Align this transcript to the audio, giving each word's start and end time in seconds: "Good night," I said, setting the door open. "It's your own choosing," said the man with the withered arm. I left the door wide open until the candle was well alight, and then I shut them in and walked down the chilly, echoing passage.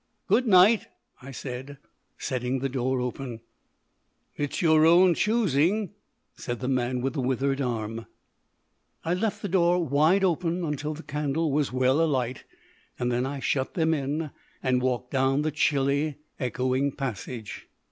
"Good 0.25 0.47
night," 0.47 0.87
I 1.21 1.29
said, 1.29 1.77
setting 2.17 2.57
the 2.57 2.69
door 2.69 2.99
open. 3.01 3.39
"It's 4.35 4.59
your 4.59 4.83
own 4.83 5.13
choosing," 5.13 5.91
said 6.35 6.59
the 6.59 6.67
man 6.67 7.01
with 7.01 7.13
the 7.13 7.21
withered 7.21 7.61
arm. 7.61 8.07
I 9.05 9.13
left 9.13 9.43
the 9.43 9.47
door 9.47 9.85
wide 9.85 10.23
open 10.23 10.65
until 10.65 10.95
the 10.95 11.03
candle 11.03 11.51
was 11.51 11.71
well 11.71 12.01
alight, 12.01 12.45
and 12.97 13.11
then 13.11 13.27
I 13.27 13.41
shut 13.41 13.75
them 13.75 13.93
in 13.93 14.31
and 14.63 14.81
walked 14.81 15.11
down 15.11 15.43
the 15.43 15.51
chilly, 15.51 16.15
echoing 16.39 16.93
passage. 16.93 17.67